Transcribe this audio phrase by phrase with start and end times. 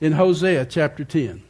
[0.00, 1.42] in Hosea chapter 10.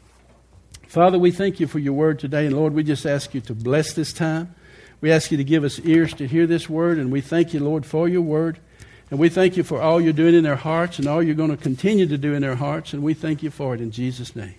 [0.87, 2.47] Father, we thank you for your word today.
[2.47, 4.55] And Lord, we just ask you to bless this time.
[5.01, 6.99] We ask you to give us ears to hear this word.
[6.99, 8.59] And we thank you, Lord, for your word.
[9.11, 11.51] And we thank you for all you're doing in their hearts and all you're going
[11.51, 12.93] to continue to do in their hearts.
[12.93, 14.55] And we thank you for it in Jesus' name.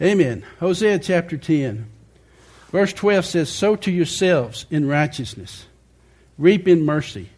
[0.00, 0.44] Amen.
[0.60, 1.88] Hosea chapter 10,
[2.70, 5.66] verse 12 says, Sow to yourselves in righteousness,
[6.36, 7.30] reap in mercy,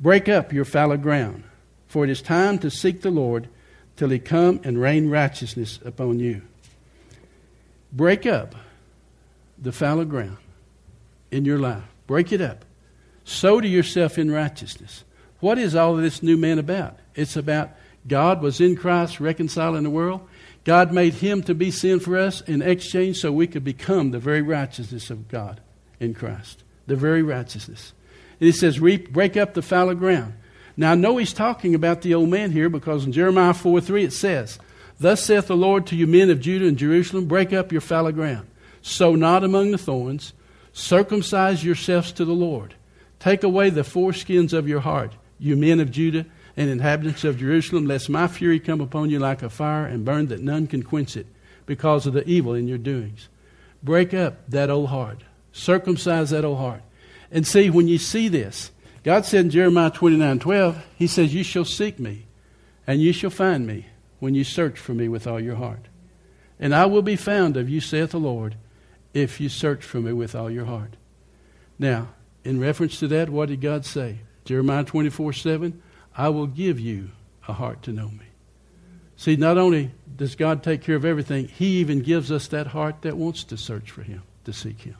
[0.00, 1.44] break up your fallow ground,
[1.86, 3.48] for it is time to seek the Lord
[3.96, 6.42] till he come and rain righteousness upon you.
[7.92, 8.54] Break up
[9.58, 10.38] the fallow ground
[11.30, 11.84] in your life.
[12.06, 12.64] Break it up.
[13.24, 15.04] Sow to yourself in righteousness.
[15.40, 16.98] What is all of this new man about?
[17.14, 17.70] It's about
[18.06, 20.26] God was in Christ reconciling the world.
[20.64, 24.18] God made him to be sin for us in exchange so we could become the
[24.18, 25.60] very righteousness of God
[26.00, 26.62] in Christ.
[26.86, 27.92] The very righteousness.
[28.40, 30.34] And he says, break up the fallow ground.
[30.76, 34.04] Now, I know he's talking about the old man here because in Jeremiah 4 3
[34.04, 34.58] it says,
[34.98, 38.12] Thus saith the Lord to you men of Judah and Jerusalem, break up your fallow
[38.12, 38.48] ground.
[38.80, 40.32] Sow not among the thorns.
[40.72, 42.74] Circumcise yourselves to the Lord.
[43.18, 47.86] Take away the foreskins of your heart, you men of Judah and inhabitants of Jerusalem,
[47.86, 51.16] lest my fury come upon you like a fire and burn that none can quench
[51.16, 51.26] it
[51.66, 53.28] because of the evil in your doings.
[53.82, 55.22] Break up that old heart.
[55.52, 56.82] Circumcise that old heart.
[57.30, 58.70] And see, when you see this,
[59.04, 62.26] God said in Jeremiah 29 12, He says, You shall seek me,
[62.86, 63.86] and you shall find me
[64.20, 65.88] when you search for me with all your heart.
[66.60, 68.56] And I will be found of you, saith the Lord,
[69.12, 70.96] if you search for me with all your heart.
[71.78, 72.10] Now,
[72.44, 74.18] in reference to that, what did God say?
[74.44, 75.82] Jeremiah 24 7,
[76.16, 77.10] I will give you
[77.48, 78.26] a heart to know me.
[79.16, 83.02] See, not only does God take care of everything, He even gives us that heart
[83.02, 84.96] that wants to search for Him, to seek Him.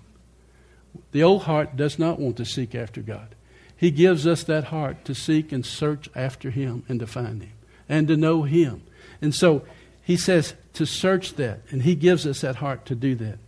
[1.12, 3.34] The old heart does not want to seek after God.
[3.83, 7.52] He gives us that heart to seek and search after Him and to find Him
[7.89, 8.84] and to know Him.
[9.20, 9.64] And so
[10.05, 13.39] He says to search that, and He gives us that heart to do that.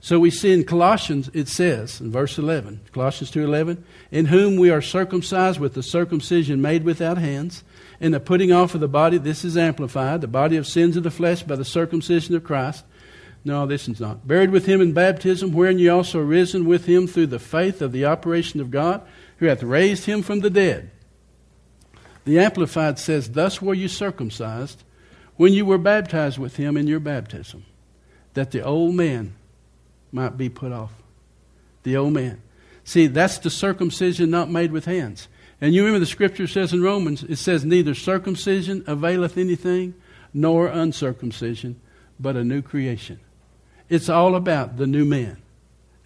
[0.00, 4.68] So we see in Colossians, it says in verse 11, Colossians 2.11, in whom we
[4.68, 7.62] are circumcised with the circumcision made without hands,
[8.00, 11.04] in the putting off of the body, this is amplified, the body of sins of
[11.04, 12.84] the flesh by the circumcision of Christ.
[13.48, 14.28] No, this is not.
[14.28, 17.92] Buried with him in baptism, wherein ye also risen with him through the faith of
[17.92, 19.00] the operation of God,
[19.38, 20.90] who hath raised him from the dead.
[22.26, 24.84] The Amplified says, Thus were you circumcised
[25.36, 27.64] when you were baptized with him in your baptism,
[28.34, 29.34] that the old man
[30.12, 30.92] might be put off.
[31.84, 32.42] The old man.
[32.84, 35.26] See, that's the circumcision not made with hands.
[35.58, 39.94] And you remember the scripture says in Romans, it says, Neither circumcision availeth anything,
[40.34, 41.80] nor uncircumcision,
[42.20, 43.20] but a new creation.
[43.88, 45.38] It's all about the new man.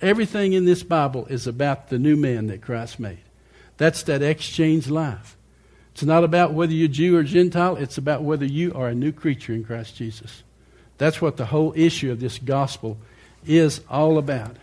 [0.00, 3.20] Everything in this Bible is about the new man that Christ made.
[3.76, 5.36] That's that exchange life.
[5.92, 9.12] It's not about whether you're Jew or Gentile, it's about whether you are a new
[9.12, 10.42] creature in Christ Jesus.
[10.98, 12.98] That's what the whole issue of this gospel
[13.46, 14.56] is all about.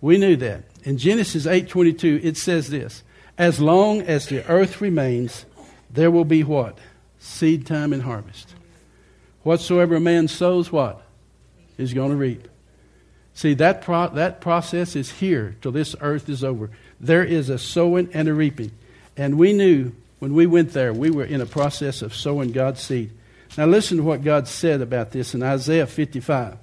[0.00, 0.64] We knew that.
[0.82, 3.02] In Genesis 8:22 it says this,
[3.38, 5.46] as long as the earth remains,
[5.90, 6.78] there will be what?
[7.18, 8.54] Seed time and harvest.
[9.42, 11.02] Whatsoever a man sows what?
[11.78, 12.48] Is going to reap.
[13.34, 16.70] See, that, pro- that process is here till this earth is over.
[17.00, 18.72] There is a sowing and a reaping.
[19.16, 22.80] And we knew when we went there, we were in a process of sowing God's
[22.80, 23.10] seed.
[23.56, 26.58] Now, listen to what God said about this in Isaiah 55.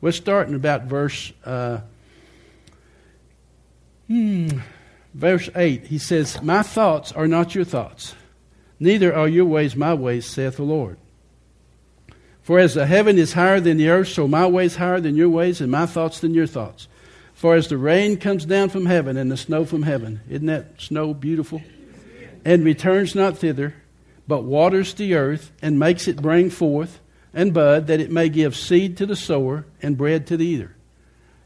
[0.00, 1.80] We're starting about verse uh,
[4.06, 4.48] hmm,
[5.12, 5.86] verse 8.
[5.86, 8.14] He says, My thoughts are not your thoughts,
[8.78, 10.98] neither are your ways my ways, saith the Lord.
[12.44, 15.30] For as the heaven is higher than the earth, so my ways higher than your
[15.30, 16.88] ways, and my thoughts than your thoughts.
[17.32, 20.80] For as the rain comes down from heaven and the snow from heaven, isn't that
[20.80, 21.62] snow beautiful?
[22.44, 23.74] And returns not thither,
[24.28, 27.00] but waters the earth and makes it bring forth
[27.32, 30.76] and bud, that it may give seed to the sower and bread to the eater.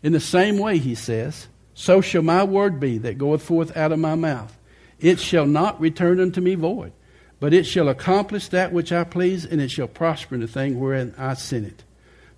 [0.02, 3.92] In the same way, he says, so shall my word be that goeth forth out
[3.92, 4.58] of my mouth.
[4.98, 6.92] It shall not return unto me void,
[7.40, 10.78] but it shall accomplish that which I please, and it shall prosper in the thing
[10.78, 11.84] wherein I sent it.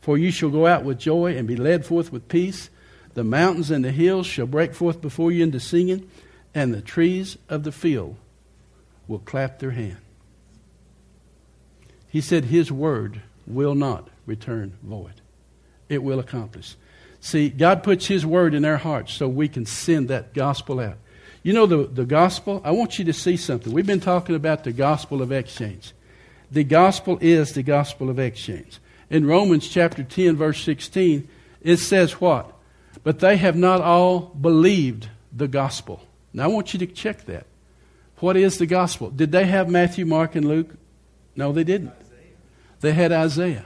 [0.00, 2.70] For you shall go out with joy and be led forth with peace.
[3.14, 6.08] The mountains and the hills shall break forth before you into singing,
[6.54, 8.16] and the trees of the field
[9.08, 9.98] will clap their hand.
[12.08, 15.20] He said, His word will not return void.
[15.88, 16.76] It will accomplish.
[17.20, 20.98] See, God puts His word in our hearts so we can send that gospel out.
[21.42, 23.72] You know, the, the gospel, I want you to see something.
[23.72, 25.92] We've been talking about the gospel of exchange.
[26.50, 28.78] The gospel is the gospel of exchange.
[29.08, 31.28] In Romans chapter 10, verse 16,
[31.62, 32.52] it says what?
[33.02, 36.02] But they have not all believed the gospel.
[36.32, 37.46] Now, I want you to check that.
[38.18, 39.10] What is the gospel?
[39.10, 40.74] Did they have Matthew, Mark, and Luke?
[41.34, 41.92] No, they didn't.
[42.80, 43.64] They had Isaiah.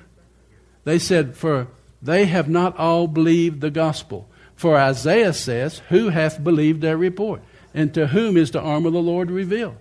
[0.85, 1.69] They said, For
[2.01, 4.29] they have not all believed the gospel.
[4.55, 7.43] For Isaiah says, Who hath believed their report?
[7.75, 9.77] And to whom is the arm of the Lord revealed?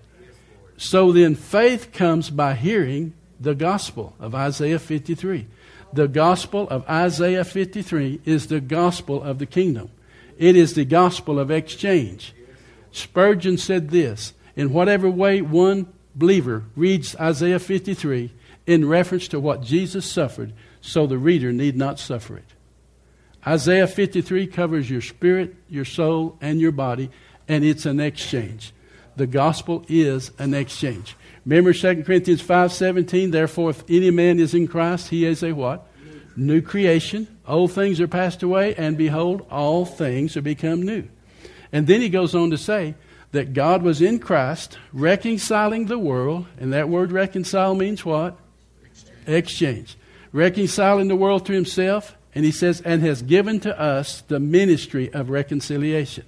[0.78, 5.48] So then faith comes by hearing the gospel of Isaiah 53.
[5.94, 9.92] The gospel of Isaiah 53 is the gospel of the kingdom.
[10.38, 12.34] It is the gospel of exchange.
[12.92, 18.32] Spurgeon said this In whatever way one believer reads Isaiah 53
[18.66, 22.54] in reference to what Jesus suffered, so the reader need not suffer it.
[23.46, 27.10] Isaiah 53 covers your spirit, your soul, and your body,
[27.48, 28.74] and it's an exchange.
[29.16, 31.16] The gospel is an exchange.
[31.46, 35.88] Remember 2 Corinthians 5:17, therefore if any man is in Christ, he is a what?
[36.36, 37.28] New creation.
[37.48, 41.04] Old things are passed away, and behold, all things are become new.
[41.72, 42.96] And then he goes on to say
[43.34, 48.38] that God was in Christ reconciling the world, and that word reconcile means what?
[48.86, 49.28] Exchange.
[49.28, 49.98] Exchange.
[50.32, 55.14] Reconciling the world to himself, and he says, and has given to us the ministry
[55.14, 56.26] of reconciliation.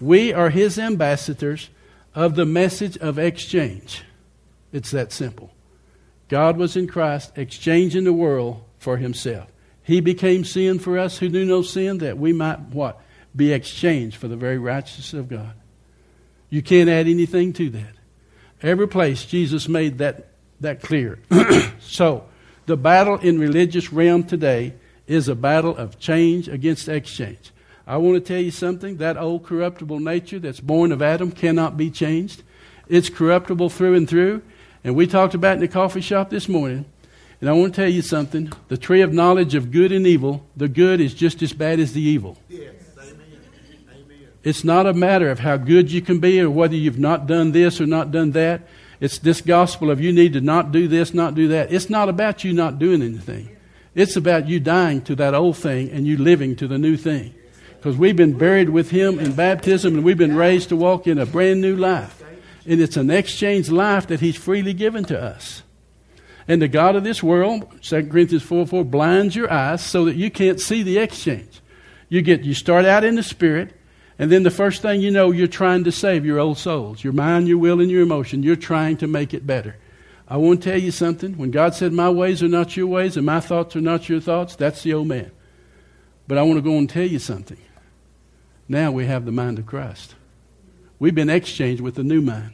[0.00, 1.68] We are his ambassadors
[2.14, 4.02] of the message of exchange.
[4.72, 5.50] It's that simple.
[6.28, 9.48] God was in Christ exchanging the world for himself.
[9.82, 13.00] He became sin for us who knew no sin that we might what?
[13.34, 15.52] Be exchanged for the very righteousness of God.
[16.48, 17.94] You can't add anything to that.
[18.62, 20.28] Every place Jesus made that,
[20.60, 21.18] that clear.
[21.80, 22.24] so,
[22.66, 24.74] the battle in religious realm today
[25.06, 27.52] is a battle of change against exchange.
[27.86, 28.98] I want to tell you something.
[28.98, 32.42] That old corruptible nature that's born of Adam cannot be changed.
[32.88, 34.42] It's corruptible through and through.
[34.82, 36.84] And we talked about in the coffee shop this morning.
[37.40, 38.52] And I want to tell you something.
[38.68, 41.92] The tree of knowledge of good and evil, the good is just as bad as
[41.92, 42.36] the evil.
[42.48, 42.74] Yes.
[42.98, 43.14] Amen.
[43.88, 44.28] Amen.
[44.42, 47.52] It's not a matter of how good you can be or whether you've not done
[47.52, 48.62] this or not done that.
[49.00, 51.72] It's this gospel of you need to not do this, not do that.
[51.72, 53.56] It's not about you not doing anything.
[53.94, 57.34] It's about you dying to that old thing and you living to the new thing.
[57.80, 61.16] Because we've been buried with Him in baptism and we've been raised to walk in
[61.18, 62.22] a brand new life.
[62.66, 65.62] And it's an exchange life that He's freely given to us.
[66.46, 70.16] And the God of this world, 2 Corinthians 4 4, blinds your eyes so that
[70.16, 71.62] you can't see the exchange.
[72.10, 73.72] You get you start out in the spirit,
[74.18, 77.02] and then the first thing you know, you're trying to save your old souls.
[77.02, 78.42] Your mind, your will, and your emotion.
[78.42, 79.76] You're trying to make it better.
[80.28, 81.38] I want to tell you something.
[81.38, 84.20] When God said, My ways are not your ways, and my thoughts are not your
[84.20, 85.30] thoughts, that's the old man.
[86.28, 87.56] But I want to go and tell you something.
[88.70, 90.14] Now we have the mind of Christ.
[91.00, 92.52] We've been exchanged with the new mind.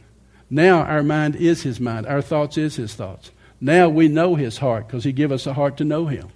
[0.48, 2.06] Now our mind is his mind.
[2.06, 3.32] Our thoughts is his thoughts.
[3.60, 6.28] Now we know his heart because he gave us a heart to know him.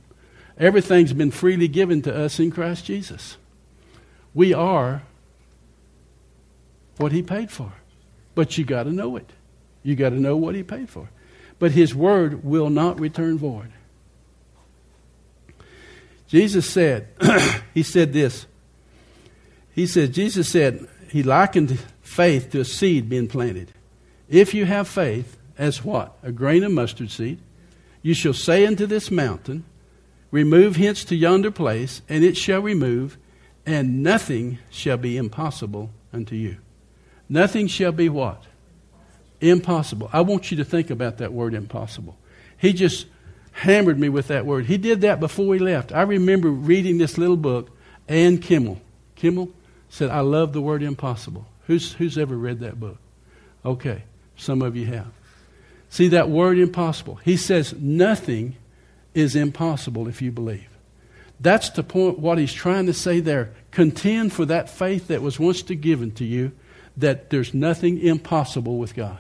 [0.58, 3.38] Everything's been freely given to us in Christ Jesus.
[4.34, 5.00] We are
[6.98, 7.72] what he paid for.
[8.34, 9.30] But you got to know it.
[9.82, 11.08] You got to know what he paid for.
[11.58, 13.72] But his word will not return void.
[16.28, 17.08] Jesus said,
[17.72, 18.44] he said this.
[19.74, 23.72] He said, Jesus said, he likened faith to a seed being planted.
[24.28, 26.16] If you have faith, as what?
[26.22, 27.40] A grain of mustard seed.
[28.00, 29.64] You shall say unto this mountain,
[30.30, 33.18] Remove hence to yonder place, and it shall remove,
[33.66, 36.58] and nothing shall be impossible unto you.
[37.28, 38.44] Nothing shall be what?
[39.40, 40.08] Impossible.
[40.12, 42.16] I want you to think about that word impossible.
[42.56, 43.06] He just
[43.50, 44.66] hammered me with that word.
[44.66, 45.90] He did that before he left.
[45.90, 47.76] I remember reading this little book,
[48.08, 48.78] Ann Kiemel.
[49.16, 49.52] Kiemel
[49.90, 51.46] said, I love the word impossible.
[51.66, 52.96] Who's, who's ever read that book?
[53.64, 54.04] Okay,
[54.36, 55.12] some of you have.
[55.90, 57.16] See that word impossible.
[57.16, 58.56] He says nothing
[59.12, 60.68] is impossible if you believe.
[61.40, 63.52] That's the point, what he's trying to say there.
[63.72, 66.52] Contend for that faith that was once given to you,
[66.96, 69.18] that there's nothing impossible with God.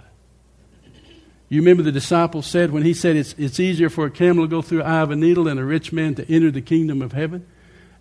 [1.48, 4.48] You remember the disciples said when he said it's, it's easier for a camel to
[4.48, 7.02] go through the eye of a needle than a rich man to enter the kingdom
[7.02, 7.44] of heaven?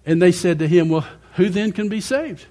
[0.06, 2.46] And they said to him, Well, who then can be saved?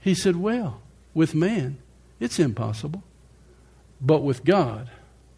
[0.00, 0.80] He said, Well,
[1.14, 1.78] with man,
[2.20, 3.02] it's impossible.
[4.00, 4.88] But with God,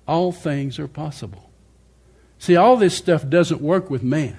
[0.06, 1.50] all things are possible.
[2.38, 4.38] See, all this stuff doesn't work with man.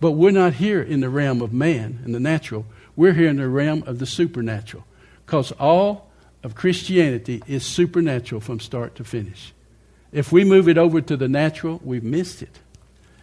[0.00, 2.66] But we're not here in the realm of man and the natural.
[2.94, 4.84] We're here in the realm of the supernatural.
[5.26, 6.10] Because all
[6.42, 9.52] of Christianity is supernatural from start to finish.
[10.12, 12.60] If we move it over to the natural, we've missed it.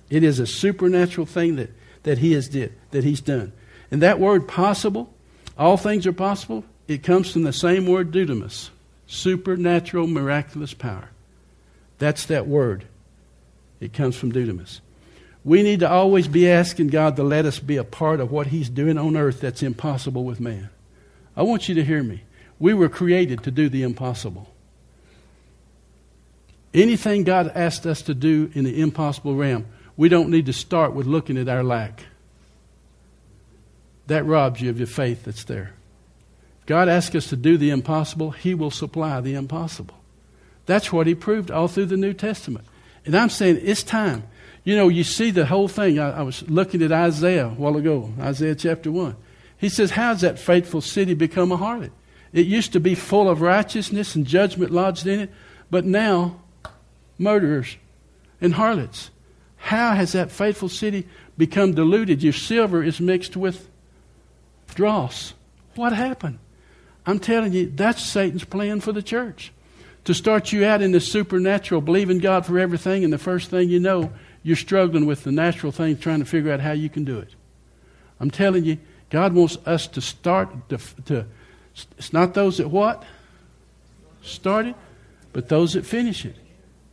[0.10, 1.72] It is a supernatural thing that,
[2.04, 3.54] that he has did, that he's done.
[3.90, 5.14] And that word possible,
[5.58, 8.70] all things are possible, it comes from the same word dunamis,
[9.08, 11.10] supernatural, miraculous power.
[11.98, 12.86] That's that word.
[13.80, 14.82] It comes from dunamis.
[15.44, 18.48] We need to always be asking God to let us be a part of what
[18.48, 20.70] He's doing on earth that's impossible with man.
[21.38, 22.24] I want you to hear me.
[22.60, 24.50] We were created to do the impossible.
[26.74, 30.94] Anything God asked us to do in the impossible realm, we don't need to start
[30.94, 32.04] with looking at our lack.
[34.08, 35.74] That robs you of your faith that's there.
[36.66, 39.96] God asks us to do the impossible, He will supply the impossible.
[40.66, 42.66] That's what He proved all through the New Testament.
[43.06, 44.24] And I'm saying it's time.
[44.64, 46.00] You know, you see the whole thing.
[46.00, 49.16] I, I was looking at Isaiah a while ago, Isaiah chapter 1.
[49.58, 51.92] He says, How's that faithful city become a harlot?
[52.34, 55.32] It used to be full of righteousness and judgment lodged in it,
[55.70, 56.42] but now
[57.18, 57.78] murderers
[58.42, 59.12] and harlots.
[59.58, 61.08] How has that faithful city
[61.38, 62.22] become diluted?
[62.22, 63.70] Your silver is mixed with
[64.76, 65.34] dross.
[65.76, 66.40] What happened?
[67.06, 69.52] I'm telling you, that's Satan's plan for the church.
[70.06, 73.70] To start you out in the supernatural, believing God for everything, and the first thing
[73.70, 74.12] you know,
[74.44, 77.34] you're struggling with the natural thing, trying to figure out how you can do it.
[78.20, 78.78] I'm telling you,
[79.10, 81.26] God wants us to start to, to
[81.98, 83.04] it's not those that what?
[84.22, 84.76] Start it,
[85.34, 86.36] but those that finish it.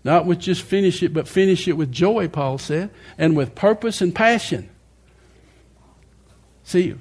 [0.04, 4.00] Not with just finish it, but finish it with joy, Paul said, and with purpose
[4.00, 4.68] and passion.
[6.64, 6.94] See,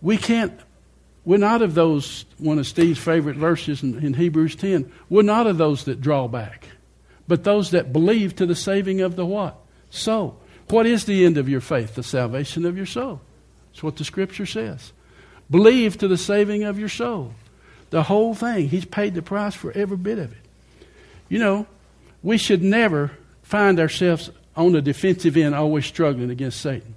[0.00, 0.58] we can't,
[1.24, 5.46] we're not of those, one of Steve's favorite verses in, in Hebrews 10, we're not
[5.46, 6.66] of those that draw back,
[7.26, 9.58] but those that believe to the saving of the what?
[9.90, 10.38] Soul.
[10.68, 11.94] What is the end of your faith?
[11.94, 13.20] The salvation of your soul.
[13.70, 14.92] That's what the scripture says.
[15.50, 17.32] Believe to the saving of your soul.
[17.90, 18.68] The whole thing.
[18.68, 20.38] He's paid the price for every bit of it.
[21.28, 21.66] You know,
[22.22, 23.12] we should never
[23.42, 26.96] find ourselves on the defensive end, always struggling against Satan.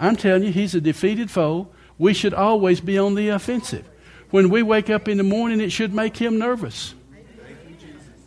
[0.00, 1.68] I'm telling you, he's a defeated foe.
[1.98, 3.88] We should always be on the offensive.
[4.30, 6.94] When we wake up in the morning, it should make him nervous.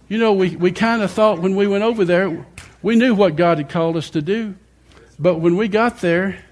[0.08, 2.46] You know, we, we kind of thought when we went over there,
[2.84, 4.56] we knew what God had called us to do.
[5.18, 6.44] But when we got there,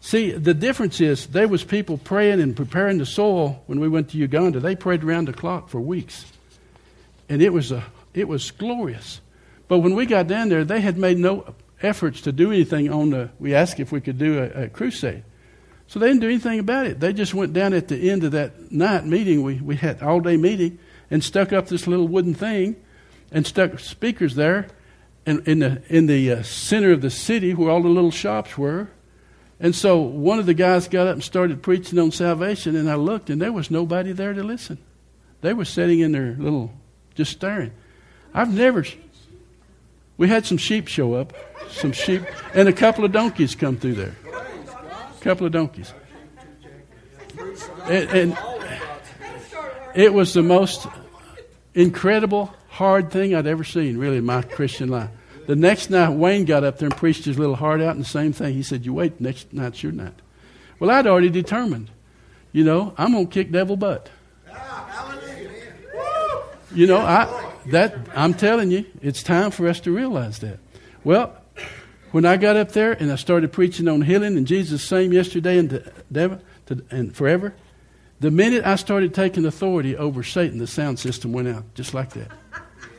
[0.00, 4.10] see, the difference is there was people praying and preparing the soil when we went
[4.10, 4.58] to Uganda.
[4.58, 6.26] They prayed around the clock for weeks.
[7.28, 7.84] And it was, a,
[8.14, 9.20] it was glorious.
[9.68, 13.10] But when we got down there, they had made no efforts to do anything on
[13.10, 15.22] the, we asked if we could do a, a crusade.
[15.92, 17.00] So they didn't do anything about it.
[17.00, 19.42] They just went down at the end of that night meeting.
[19.42, 20.78] We, we had all day meeting
[21.10, 22.76] and stuck up this little wooden thing
[23.30, 24.68] and stuck speakers there
[25.26, 28.56] in, in the, in the uh, center of the city where all the little shops
[28.56, 28.88] were.
[29.60, 32.94] And so one of the guys got up and started preaching on salvation, and I
[32.94, 34.78] looked, and there was nobody there to listen.
[35.42, 36.72] They were sitting in their little,
[37.14, 37.72] just staring.
[38.32, 38.86] I've never.
[40.16, 41.34] We had some sheep show up,
[41.68, 42.22] some sheep,
[42.54, 44.16] and a couple of donkeys come through there.
[45.22, 45.94] Couple of donkeys.
[47.84, 48.38] And, and
[49.94, 50.86] it was the most
[51.74, 55.10] incredible hard thing I'd ever seen, really, in my Christian life.
[55.46, 58.08] The next night, Wayne got up there and preached his little heart out, and the
[58.08, 58.54] same thing.
[58.54, 60.14] He said, You wait, next night's your night.
[60.80, 61.90] Well, I'd already determined,
[62.50, 64.10] you know, I'm going to kick devil butt.
[66.74, 70.58] You know, I, that, I'm telling you, it's time for us to realize that.
[71.04, 71.36] Well,
[72.12, 75.58] when I got up there and I started preaching on healing and Jesus same yesterday
[75.58, 77.54] and, to, to, and forever,
[78.20, 82.10] the minute I started taking authority over Satan, the sound system went out just like
[82.10, 82.30] that.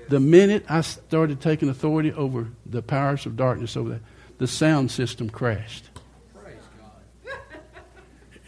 [0.10, 4.02] The minute I started taking authority over the powers of darkness over that,
[4.38, 5.90] the sound system crashed.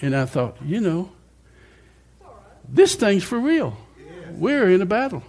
[0.01, 1.11] And I thought, you know,
[2.67, 3.77] this thing's for real.
[4.31, 5.23] We're in a battle.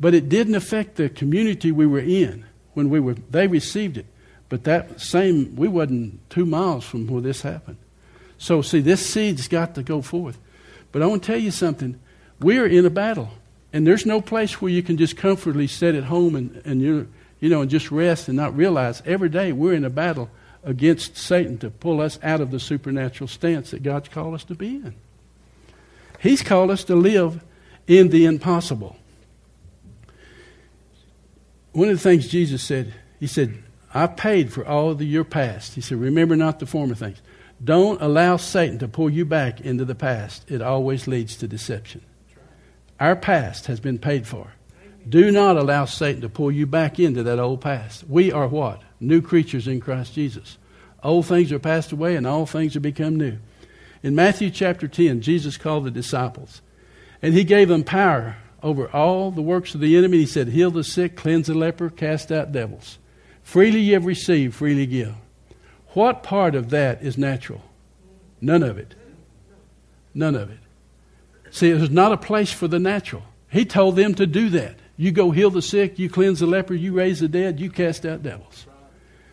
[0.00, 4.06] But it didn't affect the community we were in when we were they received it.
[4.48, 7.76] But that same we wasn't two miles from where this happened.
[8.38, 10.38] So see, this seed's got to go forth.
[10.92, 11.98] But I want to tell you something.
[12.40, 13.30] We're in a battle.
[13.72, 17.08] And there's no place where you can just comfortably sit at home and, and you
[17.40, 20.30] you know, and just rest and not realize every day we're in a battle
[20.64, 24.54] against Satan to pull us out of the supernatural stance that God's called us to
[24.54, 24.94] be in.
[26.18, 27.44] He's called us to live
[27.86, 28.96] in the impossible.
[31.72, 33.62] One of the things Jesus said, He said,
[33.94, 35.74] I paid for all of the, your past.
[35.74, 37.22] He said, Remember not the former things.
[37.62, 40.50] Don't allow Satan to pull you back into the past.
[40.50, 42.02] It always leads to deception.
[43.00, 44.52] Our past has been paid for.
[45.08, 48.04] Do not allow Satan to pull you back into that old past.
[48.08, 48.82] We are what?
[49.00, 50.58] New creatures in Christ Jesus.
[51.02, 53.38] Old things are passed away and all things are become new.
[54.02, 56.60] In Matthew chapter 10, Jesus called the disciples
[57.22, 60.18] and he gave them power over all the works of the enemy.
[60.18, 62.98] He said, Heal the sick, cleanse the leper, cast out devils.
[63.48, 65.14] Freely you have received, freely give.
[65.94, 67.62] What part of that is natural?
[68.42, 68.94] None of it.
[70.12, 70.58] None of it.
[71.50, 73.22] See, it was not a place for the natural.
[73.48, 74.76] He told them to do that.
[74.98, 78.04] You go heal the sick, you cleanse the leper, you raise the dead, you cast
[78.04, 78.66] out devils.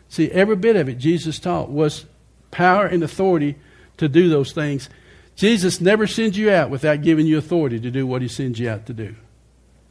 [0.07, 2.05] See, every bit of it Jesus taught was
[2.51, 3.57] power and authority
[3.98, 4.88] to do those things.
[5.36, 8.69] Jesus never sends you out without giving you authority to do what he sends you
[8.69, 9.17] out to do.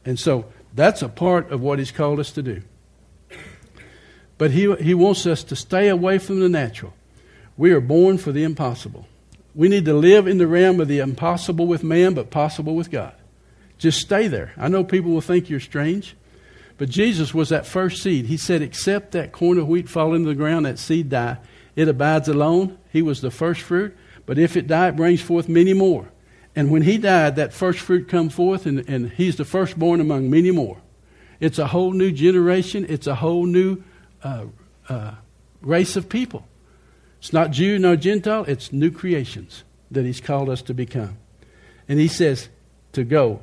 [0.03, 2.61] And so That's a part of what He's called us to do.
[4.37, 6.93] But He, he wants us to stay away from the natural.
[7.57, 9.07] We are born for the impossible.
[9.53, 12.91] We need to live in the realm of the impossible with man, but possible with
[12.91, 13.13] God.
[13.77, 14.51] Just stay there.
[14.57, 16.15] I know people will think you're strange,
[16.77, 18.25] but Jesus was that first seed.
[18.25, 21.37] He said, Except that corn of wheat fall into the ground, that seed die.
[21.75, 22.77] It abides alone.
[22.91, 26.09] He was the first fruit, but if it die, it brings forth many more.
[26.55, 30.29] And when he died, that first fruit come forth, and, and he's the firstborn among
[30.29, 30.81] many more.
[31.39, 32.85] It's a whole new generation.
[32.87, 33.83] It's a whole new
[34.25, 34.45] uh,
[34.89, 35.11] uh,
[35.61, 36.45] race of people.
[37.19, 38.43] It's not Jew nor Gentile.
[38.45, 41.17] It's new creations that he's called us to become.
[41.87, 42.49] And he says
[42.93, 43.41] to go.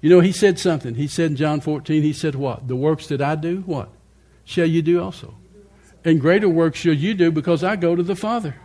[0.00, 0.96] You know, he said something.
[0.96, 2.66] He said in John 14, he said what?
[2.66, 3.90] The works that I do, what?
[4.44, 5.34] Shall you do also?
[6.04, 8.56] And greater works shall you do because I go to the Father.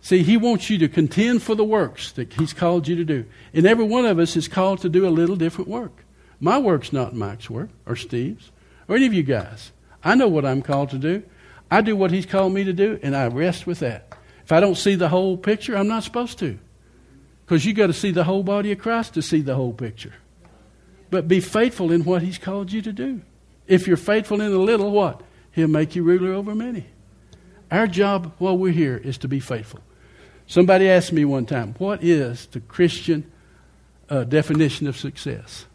[0.00, 3.26] See, He wants you to contend for the works that He's called you to do.
[3.52, 6.04] And every one of us is called to do a little different work.
[6.40, 8.50] My work's not Mike's work or Steve's
[8.88, 9.70] or any of you guys.
[10.02, 11.22] I know what I'm called to do.
[11.70, 14.12] I do what He's called me to do, and I rest with that.
[14.44, 16.58] If I don't see the whole picture, I'm not supposed to.
[17.44, 20.14] Because you got to see the whole body of Christ to see the whole picture.
[21.10, 23.22] But be faithful in what He's called you to do.
[23.66, 25.22] If you're faithful in a little, what?
[25.52, 26.86] He'll make you ruler over many.
[27.70, 29.80] Our job while we're here is to be faithful.
[30.46, 33.30] Somebody asked me one time, what is the Christian
[34.08, 35.66] uh, definition of success?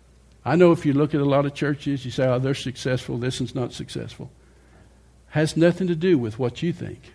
[0.46, 3.18] I know if you look at a lot of churches, you say, oh, they're successful,
[3.18, 4.30] this one's not successful.
[5.30, 7.14] Has nothing to do with what you think.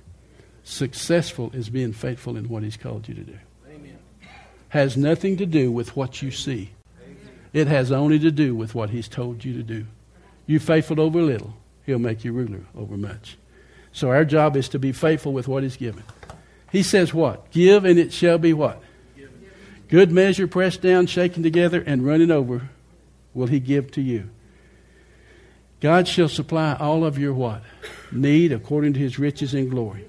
[0.65, 3.39] Successful is being faithful in what He's called you to do.
[3.69, 3.99] Amen.
[4.71, 6.71] Has nothing to do with what you see.
[7.03, 7.17] Amen.
[7.53, 9.87] It has only to do with what He's told you to do.
[10.47, 11.55] You faithful over little,
[11.87, 13.37] He'll make you ruler over much.
[13.93, 16.03] So our job is to be faithful with what He's given.
[16.73, 17.51] He says what?
[17.51, 18.83] Give and it shall be what?
[19.89, 22.69] Good measure, pressed down, shaken together, and running over
[23.35, 24.31] will he give to you.
[25.81, 27.63] God shall supply all of your what?
[28.11, 30.07] Need according to his riches and glory.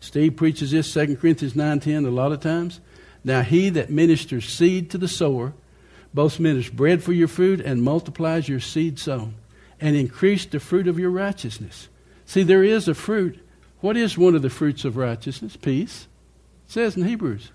[0.00, 2.80] Steve preaches this, 2 Corinthians 9.10, a lot of times.
[3.24, 5.52] Now he that ministers seed to the sower,
[6.14, 9.34] both ministers bread for your food and multiplies your seed sown,
[9.80, 11.88] and increase the fruit of your righteousness.
[12.24, 13.40] See, there is a fruit
[13.80, 15.56] what is one of the fruits of righteousness?
[15.56, 16.08] Peace.
[16.66, 17.52] It says in Hebrews,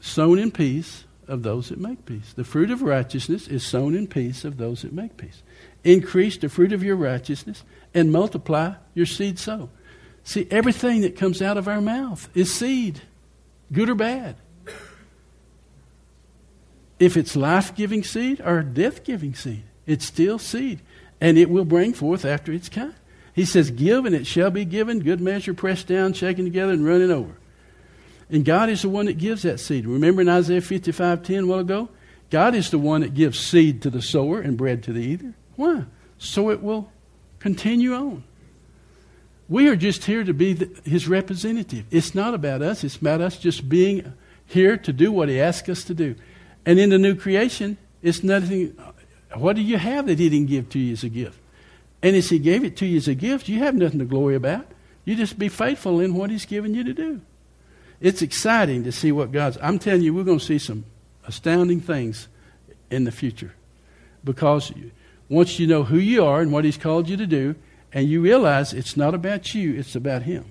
[0.00, 2.32] sown in peace of those that make peace.
[2.34, 5.42] The fruit of righteousness is sown in peace of those that make peace.
[5.84, 9.70] Increase the fruit of your righteousness and multiply your seed sow.
[10.24, 13.00] See, everything that comes out of our mouth is seed,
[13.72, 14.36] good or bad.
[16.98, 20.80] If it's life giving seed or death giving seed, it's still seed,
[21.20, 22.94] and it will bring forth after its kind.
[23.34, 26.86] He says, Give and it shall be given, good measure, pressed down, shaken together, and
[26.86, 27.36] running over.
[28.30, 29.86] And God is the one that gives that seed.
[29.86, 31.88] Remember in Isaiah 55 10 a while ago?
[32.30, 35.34] God is the one that gives seed to the sower and bread to the eater.
[35.54, 35.84] Why?
[36.18, 36.90] So it will
[37.38, 38.24] continue on.
[39.48, 41.86] We are just here to be the, his representative.
[41.92, 44.12] It's not about us, it's about us just being
[44.46, 46.16] here to do what he asks us to do.
[46.64, 48.76] And in the new creation, it's nothing.
[49.34, 51.38] What do you have that he didn't give to you as a gift?
[52.02, 54.36] And as He gave it to you as a gift, you have nothing to glory
[54.36, 54.66] about.
[55.04, 57.20] You just be faithful in what He's given you to do.
[58.00, 59.58] It's exciting to see what God's.
[59.62, 60.84] I'm telling you, we're going to see some
[61.26, 62.28] astounding things
[62.90, 63.54] in the future.
[64.24, 64.72] Because
[65.28, 67.54] once you know who you are and what He's called you to do,
[67.92, 70.44] and you realize it's not about you, it's about Him.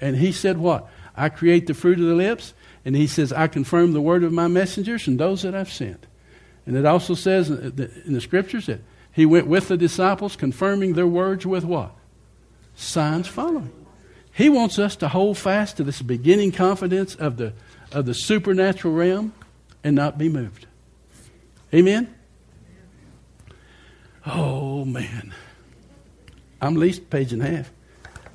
[0.00, 0.88] And He said, What?
[1.16, 2.54] I create the fruit of the lips.
[2.84, 6.06] And He says, I confirm the word of my messengers and those that I've sent.
[6.66, 8.80] And it also says in the scriptures that
[9.18, 11.92] he went with the disciples, confirming their words with what?
[12.76, 13.72] Signs following.
[14.38, 17.54] He wants us to hold fast to this beginning confidence of the,
[17.90, 19.32] of the supernatural realm
[19.82, 20.64] and not be moved.
[21.74, 22.14] Amen?
[24.24, 25.34] Oh, man.
[26.62, 27.72] I'm at least page and a half.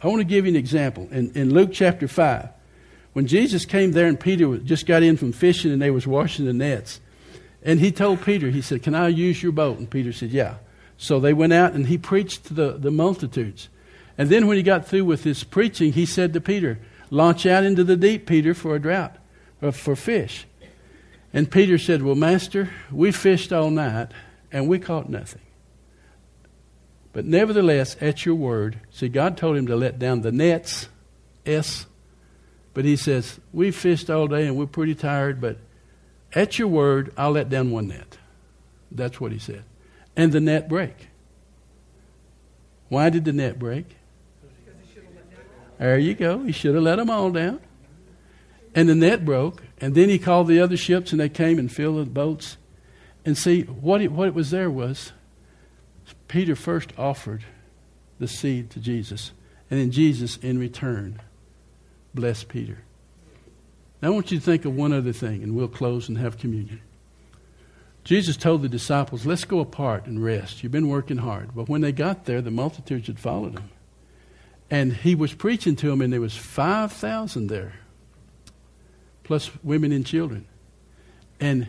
[0.02, 1.08] I want to give you an example.
[1.10, 2.50] In, in Luke chapter 5,
[3.14, 6.44] when Jesus came there and Peter just got in from fishing and they was washing
[6.46, 7.00] the nets,
[7.62, 9.80] and he told Peter, he said, Can I use your boat?
[9.80, 10.56] And Peter said, Yeah.
[10.98, 13.70] So they went out and he preached to the, the multitudes.
[14.18, 17.64] And then when he got through with his preaching, he said to Peter, Launch out
[17.64, 19.18] into the deep, Peter, for a drought,
[19.62, 20.46] uh, for fish.
[21.32, 24.10] And Peter said, Well, Master, we fished all night
[24.52, 25.42] and we caught nothing.
[27.12, 30.90] But nevertheless, at your word, see, God told him to let down the nets,
[31.46, 31.86] S.
[32.74, 35.58] But he says, We fished all day and we're pretty tired, but
[36.34, 38.18] at your word, I'll let down one net.
[38.92, 39.64] That's what he said
[40.16, 41.08] and the net break.
[42.90, 43.98] Why did the net break?
[45.78, 46.40] There you go.
[46.44, 47.60] He should have let them all down.
[48.76, 49.64] And the net broke.
[49.80, 52.58] And then he called the other ships and they came and filled the boats.
[53.26, 55.12] And see, what it, what it was there was
[56.28, 57.46] Peter first offered
[58.20, 59.32] the seed to Jesus,
[59.70, 61.22] and then Jesus, in return,
[62.14, 62.80] blessed Peter.
[64.02, 66.38] Now, I want you to think of one other thing, and we'll close and have
[66.38, 66.82] communion.
[68.04, 70.62] Jesus told the disciples, Let's go apart and rest.
[70.62, 71.56] You've been working hard.
[71.56, 73.70] But when they got there, the multitudes had followed him.
[74.70, 77.74] And he was preaching to them, and there was 5,000 there,
[79.24, 80.48] plus women and children.
[81.40, 81.68] And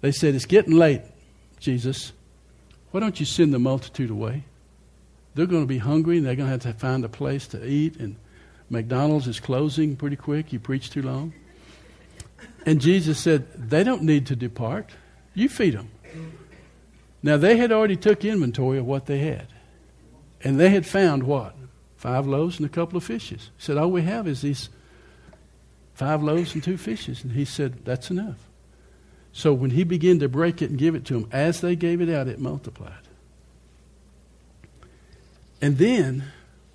[0.00, 1.02] they said, It's getting late,
[1.60, 2.12] Jesus.
[2.90, 4.44] Why don't you send the multitude away?
[5.34, 7.64] They're going to be hungry, and they're going to have to find a place to
[7.64, 7.96] eat.
[7.96, 8.16] And
[8.70, 10.52] McDonald's is closing pretty quick.
[10.52, 11.32] You preach too long.
[12.66, 14.90] And Jesus said, They don't need to depart.
[15.34, 15.90] You feed them.
[17.22, 19.48] Now, they had already took inventory of what they had.
[20.42, 21.54] And they had found what?
[21.96, 23.50] Five loaves and a couple of fishes.
[23.56, 24.68] He said, All we have is these
[25.94, 27.24] five loaves and two fishes.
[27.24, 28.38] And he said, That's enough.
[29.32, 32.00] So when he began to break it and give it to them, as they gave
[32.00, 32.92] it out, it multiplied.
[35.60, 36.24] And then,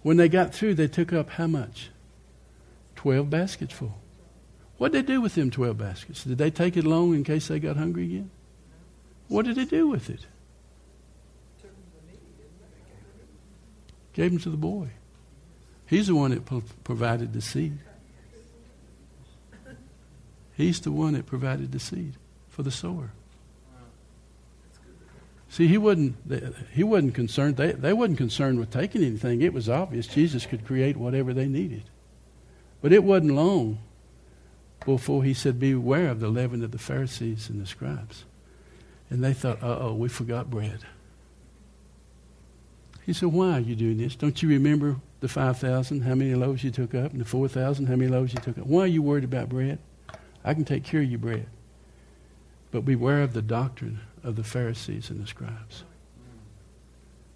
[0.02, 1.90] when they got through, they took up how much?
[2.96, 3.98] Twelve baskets full.
[4.78, 6.24] What did they do with them 12 baskets?
[6.24, 8.32] Did they take it along in case they got hungry again?
[9.30, 10.26] What did they do with it?
[14.14, 14.90] Gave them to the boy.
[15.88, 17.78] He's the one that pro- provided the seed.
[20.56, 22.14] He's the one that provided the seed
[22.50, 23.12] for the sower.
[25.50, 26.16] See, he wasn't,
[26.72, 27.58] he wasn't concerned.
[27.58, 29.42] They, they wasn't concerned with taking anything.
[29.42, 31.84] It was obvious Jesus could create whatever they needed.
[32.82, 33.80] But it wasn't long
[34.84, 38.26] before he said, Beware of the leaven of the Pharisees and the scribes.
[39.10, 40.80] And they thought, uh oh, we forgot bread.
[43.06, 44.16] He said, Why are you doing this?
[44.16, 47.96] Don't you remember the 5,000, how many loaves you took up, and the 4,000, how
[47.96, 48.66] many loaves you took up?
[48.66, 49.80] Why are you worried about bread?
[50.44, 51.48] I can take care of your bread.
[52.72, 55.84] But beware of the doctrine of the Pharisees and the scribes.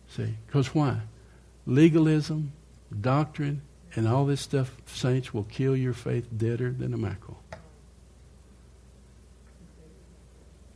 [0.10, 0.36] See?
[0.46, 1.02] Because why?
[1.66, 2.54] Legalism,
[3.00, 3.62] doctrine,
[3.96, 7.40] and all this stuff, saints, will kill your faith deader than a mackerel.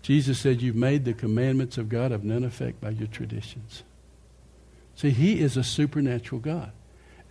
[0.02, 3.84] Jesus said, You've made the commandments of God of none effect by your traditions.
[4.96, 6.72] See, He is a supernatural God.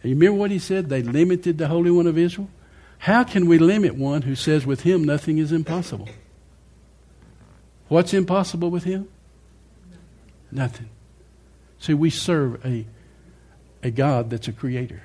[0.03, 0.88] You remember what He said?
[0.88, 2.49] They limited the Holy One of Israel.
[2.99, 6.09] How can we limit one who says with Him nothing is impossible?
[7.88, 9.09] What's impossible with Him?
[10.53, 10.88] Nothing.
[11.79, 12.87] See, we serve a,
[13.83, 15.03] a God that's a creator.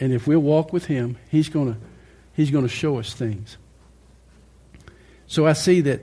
[0.00, 1.80] And if we'll walk with Him, He's going to
[2.32, 3.56] He's going to show us things.
[5.26, 6.02] So I see that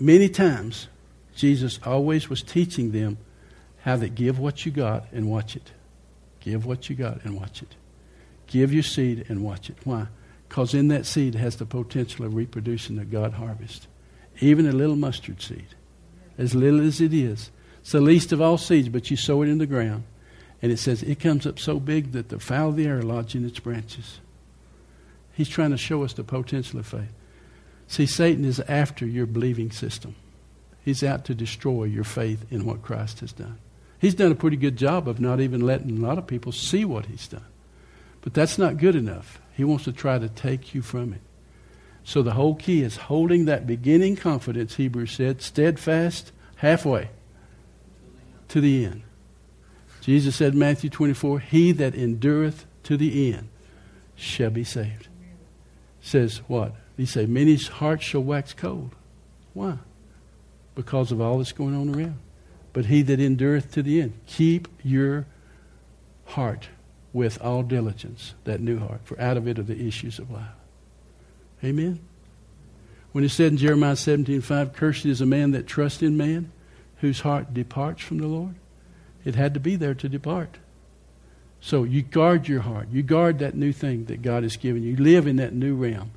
[0.00, 0.88] many times
[1.36, 3.18] Jesus always was teaching them
[3.86, 5.70] how to give what you got and watch it.
[6.40, 7.76] Give what you got and watch it.
[8.48, 9.76] Give your seed and watch it.
[9.84, 10.08] Why?
[10.48, 13.86] Because in that seed has the potential of reproducing the God harvest.
[14.40, 15.68] Even a little mustard seed,
[16.36, 19.48] as little as it is, it's the least of all seeds, but you sow it
[19.48, 20.02] in the ground
[20.60, 23.36] and it says it comes up so big that the fowl of the air lodge
[23.36, 24.18] in its branches.
[25.32, 27.12] He's trying to show us the potential of faith.
[27.86, 30.16] See, Satan is after your believing system.
[30.84, 33.58] He's out to destroy your faith in what Christ has done.
[33.98, 36.84] He's done a pretty good job of not even letting a lot of people see
[36.84, 37.46] what he's done.
[38.20, 39.40] But that's not good enough.
[39.54, 41.20] He wants to try to take you from it.
[42.04, 47.10] So the whole key is holding that beginning confidence, Hebrews said, steadfast halfway
[48.48, 49.02] to the end.
[50.00, 53.48] Jesus said in Matthew 24, He that endureth to the end
[54.14, 55.08] shall be saved.
[56.00, 56.76] Says what?
[56.96, 58.94] He said, Many's hearts shall wax cold.
[59.52, 59.78] Why?
[60.74, 62.18] Because of all that's going on around.
[62.76, 65.24] But he that endureth to the end, keep your
[66.26, 66.68] heart
[67.10, 70.50] with all diligence, that new heart, for out of it are the issues of life.
[71.64, 72.00] Amen?
[73.12, 76.52] When he said in Jeremiah 17, 5, Cursed is a man that trusts in man,
[76.96, 78.56] whose heart departs from the Lord.
[79.24, 80.58] It had to be there to depart.
[81.62, 82.88] So you guard your heart.
[82.92, 84.96] You guard that new thing that God has given you.
[84.96, 86.10] Live in that new realm.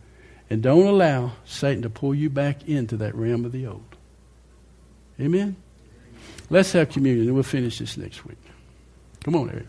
[0.49, 3.95] And don't allow Satan to pull you back into that realm of the old.
[5.21, 5.55] Amen?
[6.49, 8.37] Let's have communion and we'll finish this next week.
[9.23, 9.65] Come on, Eric.